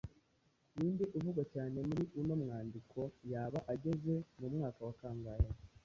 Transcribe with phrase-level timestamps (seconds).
[0.75, 2.99] Ni nde uvugwa cyane muri uno mwandiko.
[3.31, 5.47] Yaba ageze mu mwaka wa kangahe?